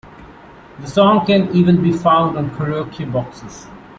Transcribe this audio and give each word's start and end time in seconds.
The 0.79 0.87
song 0.87 1.27
can 1.27 1.55
even 1.55 1.79
be 1.83 1.91
found 1.91 2.35
on 2.35 2.49
karaoke 2.55 3.05
boxes. 3.13 3.67